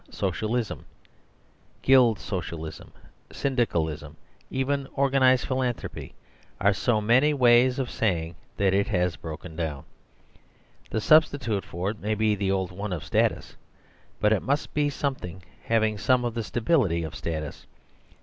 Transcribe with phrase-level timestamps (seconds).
[0.09, 0.83] Socialism,
[1.83, 2.91] Guild Socialism,
[3.31, 4.15] Syndicalism,
[4.49, 6.15] even organised philanthropy,
[6.59, 9.83] are so many ways of saying that it has broken down.
[10.89, 13.55] The substitute for it may be the old one of status;
[14.19, 17.67] but it must be some thing having some of the stability of status.